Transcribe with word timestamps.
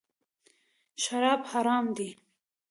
شراب 1.03 1.41
حرام 1.51 1.85
دي. 1.97 2.09